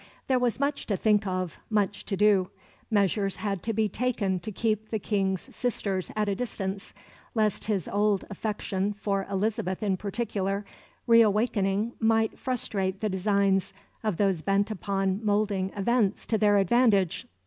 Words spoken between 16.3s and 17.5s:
their advantage.